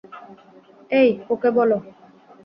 এই, 0.91 1.09
ওকে 1.29 1.49
বল। 1.57 1.71